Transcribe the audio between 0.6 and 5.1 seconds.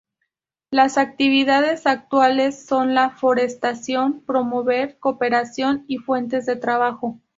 Las actividades actuales son la forestación, promover